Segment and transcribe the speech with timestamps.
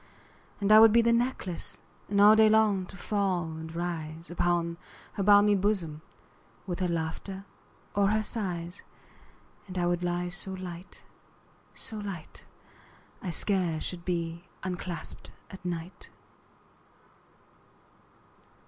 [0.59, 4.77] And I would be the necklace, And all day long to fall and rise Upon
[5.13, 6.01] her balmy bosom,
[6.61, 7.45] 15 With her laughter
[7.93, 8.81] or her sighs:
[9.67, 11.05] And I would lie so light,
[11.75, 12.45] so light,
[13.21, 16.09] I scarce should be unclasp'd at night.